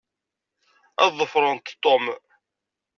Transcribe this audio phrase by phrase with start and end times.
[1.03, 2.05] Ad ḍefrent Tom.